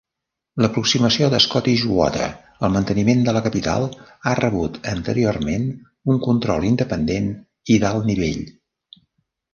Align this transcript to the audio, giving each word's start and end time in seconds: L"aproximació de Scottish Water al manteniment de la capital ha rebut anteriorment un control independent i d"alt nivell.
L"aproximació 0.61 1.27
de 1.33 1.39
Scottish 1.43 1.81
Water 1.97 2.29
al 2.67 2.73
manteniment 2.77 3.21
de 3.27 3.35
la 3.37 3.43
capital 3.49 3.85
ha 4.31 4.35
rebut 4.41 4.79
anteriorment 4.95 5.71
un 6.15 6.19
control 6.29 6.69
independent 6.73 7.33
i 7.77 7.81
d"alt 7.85 8.09
nivell. 8.13 8.45